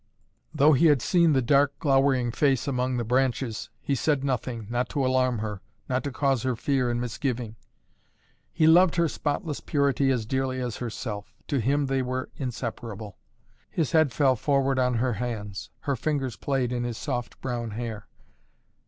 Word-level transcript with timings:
Though 0.51 0.73
he 0.73 0.87
had 0.87 0.99
seen 0.99 1.33
the 1.33 1.43
dark, 1.43 1.77
glowering 1.77 2.31
face 2.31 2.67
among 2.67 2.97
the 2.97 3.03
branches, 3.03 3.69
he 3.79 3.93
said 3.93 4.23
nothing, 4.23 4.65
not 4.67 4.89
to 4.89 5.05
alarm 5.05 5.37
her, 5.37 5.61
not 5.87 6.03
to 6.05 6.11
cause 6.11 6.41
her 6.41 6.55
fear 6.55 6.89
and 6.89 6.99
misgiving. 6.99 7.55
He 8.51 8.65
loved 8.65 8.95
her 8.95 9.07
spotless 9.07 9.59
purity 9.59 10.09
as 10.09 10.25
dearly 10.25 10.59
as 10.59 10.77
herself. 10.77 11.35
To 11.49 11.59
him 11.59 11.85
they 11.85 12.01
were 12.01 12.31
inseparable. 12.35 13.19
His 13.69 13.91
head 13.91 14.11
fell 14.11 14.35
forward 14.35 14.79
on 14.79 14.95
her 14.95 15.13
hands. 15.13 15.69
Her 15.81 15.95
fingers 15.95 16.35
played 16.35 16.71
in 16.71 16.83
his 16.83 16.97
soft 16.97 17.39
brown 17.39 17.69
hair. 17.69 18.07